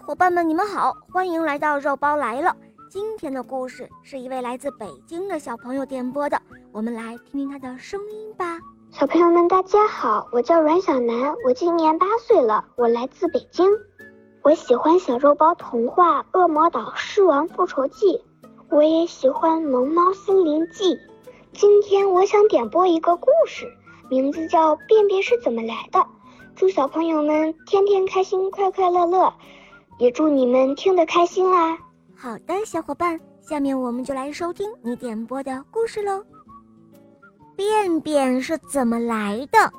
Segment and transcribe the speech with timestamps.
[0.00, 2.54] 伙伴们，你们好，欢迎来到肉包来了。
[2.88, 6.40] 今天的故事是一位来自北京的小朋友点播的，
[6.72, 8.60] 我们来听听他的声音吧。
[8.90, 13.68] 小朋友们，大家好，我叫阮小楠，我今年八岁了，我来自北京。
[14.42, 18.06] 我喜欢小肉包童话《恶魔岛狮王复仇记》，
[18.70, 20.94] 我也喜欢《萌猫森林记》。
[21.52, 23.66] 今天我想点播一个故事，
[24.08, 25.98] 名字叫《便便是怎么来的》。
[26.54, 29.32] 祝小朋友们天天开心，快快乐乐，
[29.98, 31.76] 也祝你们听得开心啦！
[32.16, 36.24] 好的，小伙伴，下面我们就来收听你点播的故事喽。
[37.56, 39.72] 便便是怎么来的？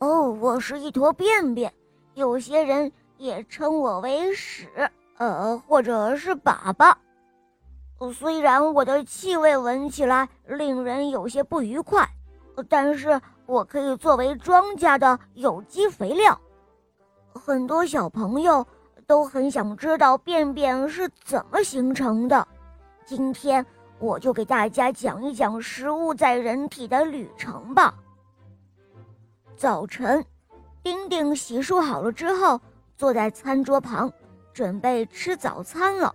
[0.00, 1.72] 哦，我是一坨便便，
[2.14, 4.66] 有些人也称我为屎，
[5.18, 6.92] 呃，或者是粑粑。
[8.12, 12.08] 虽然我的气味闻起来令人有些不愉快。
[12.68, 16.38] 但是我可以作为庄稼的有机肥料。
[17.32, 18.64] 很多小朋友
[19.06, 22.46] 都很想知道便便是怎么形成的。
[23.06, 23.64] 今天
[23.98, 27.94] 我就给大家讲一讲食物在人体的旅程吧。
[29.56, 30.22] 早晨，
[30.82, 32.60] 丁丁洗漱好了之后，
[32.98, 34.12] 坐在餐桌旁，
[34.52, 36.14] 准备吃早餐了。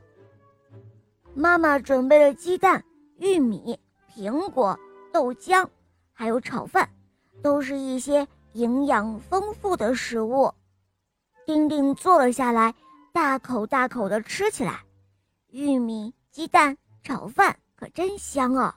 [1.34, 2.86] 妈妈准备了鸡蛋、
[3.18, 4.80] 玉米、苹果、
[5.12, 5.68] 豆浆。
[6.16, 6.88] 还有炒饭，
[7.44, 10.52] 都是一些营养丰富的食物。
[11.46, 12.74] 丁丁坐了下来，
[13.12, 14.80] 大口大口地吃起来。
[15.52, 18.76] 玉米、鸡蛋、炒饭可真香啊！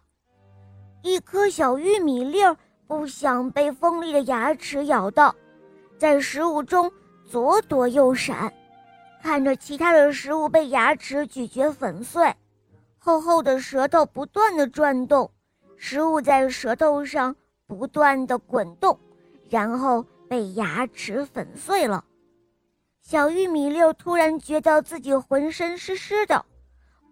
[1.02, 2.56] 一颗小玉米粒儿
[2.88, 5.32] 不想被锋利的牙齿咬到，
[5.96, 6.92] 在食物中
[7.24, 8.52] 左躲右闪，
[9.22, 12.34] 看着其他的食物被牙齿咀嚼粉碎，
[12.98, 15.30] 厚厚的舌头不断地转动。
[15.76, 17.36] 食物在舌头上
[17.66, 18.98] 不断的滚动，
[19.48, 22.04] 然后被牙齿粉碎了。
[23.02, 26.44] 小玉米粒突然觉得自己浑身湿湿的，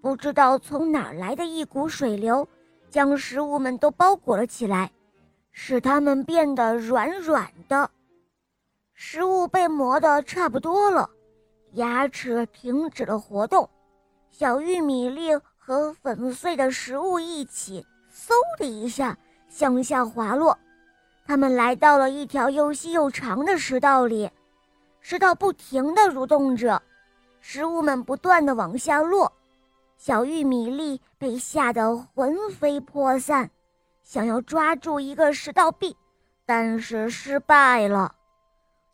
[0.00, 2.46] 不知道从哪儿来的一股水流，
[2.90, 4.90] 将食物们都包裹了起来，
[5.52, 7.90] 使它们变得软软的。
[8.92, 11.10] 食物被磨得差不多了，
[11.72, 13.68] 牙齿停止了活动，
[14.30, 17.84] 小玉米粒和粉碎的食物一起。
[18.12, 19.18] 嗖的一下
[19.54, 20.58] 向下滑落，
[21.24, 24.28] 他们来到了一条又细又长的食道里，
[25.00, 26.82] 食道不停地蠕动着，
[27.40, 29.32] 食物们不断地往下落，
[29.96, 33.48] 小玉米粒被吓得魂飞魄散，
[34.02, 35.96] 想要抓住一个食道壁，
[36.44, 38.12] 但是失败了。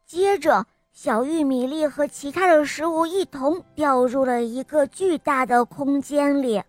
[0.04, 6.62] 接着，小玉米粒和其他的食物一同掉入了一个巨大的空间里。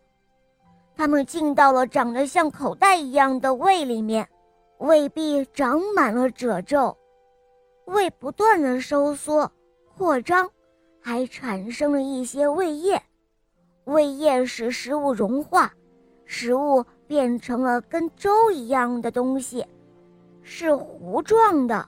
[0.96, 4.28] 它们进到了长得像口袋一样的胃里面，
[4.78, 6.96] 胃壁长满了褶皱，
[7.86, 9.52] 胃不断的收缩、
[9.96, 10.50] 扩张，
[11.00, 13.02] 还产生了一些胃液。
[13.86, 15.74] 胃液使食物融化，
[16.26, 19.66] 食物变成了跟粥一样的东西，
[20.44, 21.88] 是糊状的。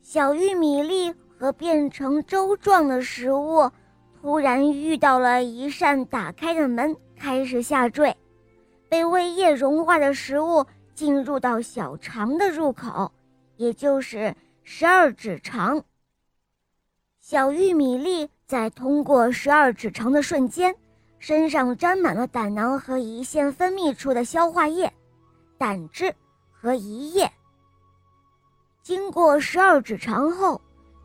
[0.00, 3.70] 小玉米粒和变成粥状的食物，
[4.20, 6.96] 突然遇到了一扇打开的门。
[7.22, 8.16] 开始下坠，
[8.88, 10.64] 被胃液融化的食物
[10.94, 13.12] 进入到小肠的入口，
[13.58, 15.84] 也就是十二指肠。
[17.20, 20.74] 小玉米粒在通过十二指肠的瞬间，
[21.18, 24.90] 身上沾满了胆囊和胰腺分泌出的消化液、
[25.58, 26.14] 胆汁
[26.50, 27.30] 和胰液。
[28.82, 30.58] 经过十二指肠后，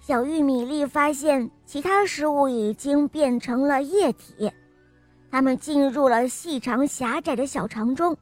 [0.08, 4.52] 小玉米粒发现其他食物已经变成了液体。
[5.32, 8.16] 它们进入了细长狭窄的小肠中，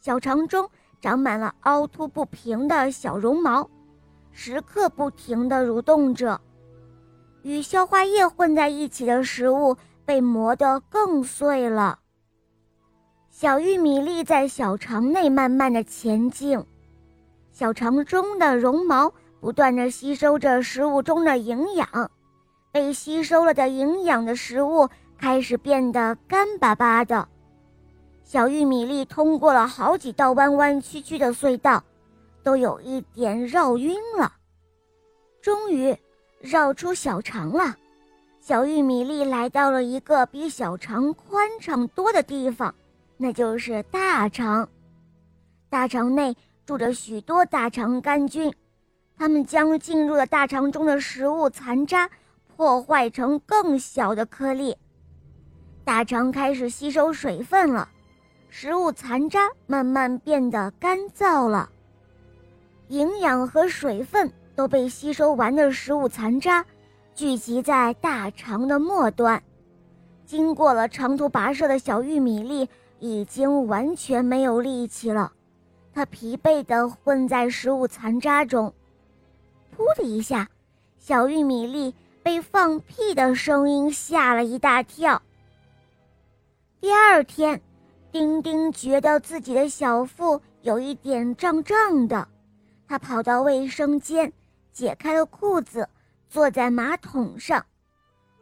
[0.00, 3.68] 小肠中长满了凹凸不平的小绒毛，
[4.30, 6.40] 时刻不停地蠕动着。
[7.42, 11.98] 与消化液混在一起的食物被磨得更碎了。
[13.30, 16.64] 小玉米粒在小肠内慢慢的前进，
[17.50, 22.10] 小肠中的绒毛不断的吸收着食物中的营养，
[22.70, 24.88] 被吸收了的营养的食物。
[25.18, 27.28] 开始变得干巴巴的，
[28.24, 31.84] 小玉米粒通过了好几道弯弯曲曲的隧道，
[32.42, 34.32] 都有一点绕晕了。
[35.42, 35.94] 终于
[36.40, 37.76] 绕出小肠了，
[38.40, 42.74] 小玉米粒来到了一个比小肠宽敞多的地方，
[43.18, 44.66] 那就是大肠。
[45.68, 46.34] 大肠内
[46.64, 48.50] 住着许多大肠杆菌，
[49.20, 52.08] 它们将进入了大肠中的食物残渣
[52.56, 54.74] 破坏成更小的颗粒。
[55.84, 57.86] 大肠开始吸收水分了，
[58.48, 61.68] 食物残渣慢慢变得干燥了，
[62.88, 66.64] 营养和水分都被吸收完的食物残渣
[67.14, 69.42] 聚集在大肠的末端。
[70.24, 72.66] 经过了长途跋涉的小玉米粒
[72.98, 75.30] 已经完全没有力气了，
[75.92, 78.72] 它疲惫地混在食物残渣中。
[79.80, 80.46] 噗的一下，
[80.98, 85.22] 小玉米粒被放屁的声音吓了一大跳。
[86.82, 87.62] 第二天，
[88.12, 92.28] 丁丁觉得自己的小腹有一点胀胀的，
[92.86, 94.30] 他跑到卫生间，
[94.70, 95.88] 解开了裤子，
[96.28, 97.64] 坐在马桶上。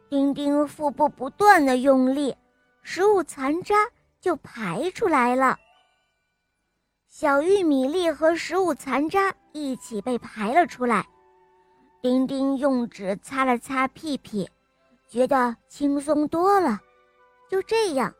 [0.09, 2.35] 丁丁腹部不断的用力，
[2.83, 3.75] 食物残渣
[4.19, 5.57] 就排出来了。
[7.07, 11.07] 小玉米粒和食物残渣一起被排了出来。
[12.01, 14.49] 丁丁用纸擦了擦屁屁，
[15.09, 16.79] 觉得轻松多了。
[17.49, 18.13] 就这样，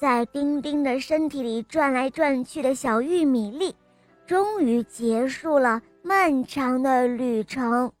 [0.00, 3.76] 在丁丁的身体里转来转去的小玉米粒，
[4.26, 7.92] 终于结束了漫长的旅程。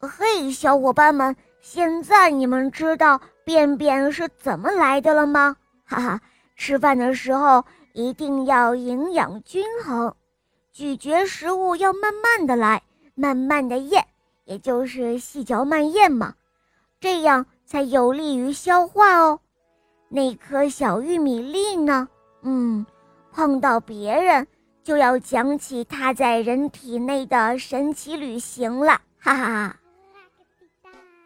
[0.00, 1.36] 嘿，小伙伴们！
[1.60, 5.56] 现在你们知道便便是怎么来的了吗？
[5.84, 6.20] 哈哈，
[6.56, 10.12] 吃饭的时候一定要营养均衡，
[10.72, 12.82] 咀嚼食物要慢慢的来，
[13.14, 14.04] 慢慢的咽，
[14.44, 16.34] 也就是细嚼慢咽嘛，
[17.00, 19.40] 这样才有利于消化哦。
[20.08, 22.08] 那颗小玉米粒呢？
[22.42, 22.84] 嗯，
[23.32, 24.46] 碰到别人
[24.82, 29.76] 就要讲起它在人体内的神奇旅行了，哈哈哈。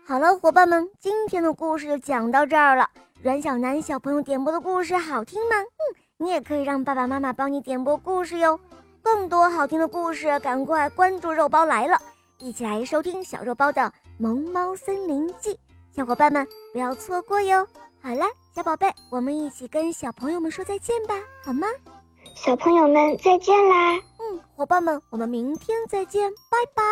[0.07, 2.89] 好了，伙伴们，今天的故事就讲到这儿了。
[3.21, 5.57] 阮小楠小朋友点播的故事好听吗？
[5.57, 5.83] 嗯，
[6.17, 8.59] 你也可以让爸爸妈妈帮你点播故事哟。
[9.03, 12.01] 更多好听的故事，赶快关注肉包来了，
[12.41, 13.83] 一起来收听小肉包的
[14.17, 15.51] 《萌猫森林记》。
[15.91, 17.67] 小伙伴们不要错过哟。
[18.01, 18.25] 好了，
[18.55, 21.15] 小宝贝，我们一起跟小朋友们说再见吧，
[21.45, 21.67] 好吗？
[22.37, 23.97] 小朋友们再见啦。
[24.21, 26.83] 嗯，伙伴们，我们明天再见，拜拜。